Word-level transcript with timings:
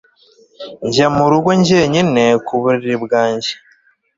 Njya 0.87 1.07
mu 1.15 1.25
rugo 1.31 1.49
njyenyine 1.59 2.23
ku 2.45 2.53
buriri 2.61 2.95
bwanjye 3.03 3.51